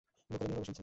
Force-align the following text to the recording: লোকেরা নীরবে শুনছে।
লোকেরা 0.29 0.47
নীরবে 0.47 0.65
শুনছে। 0.65 0.79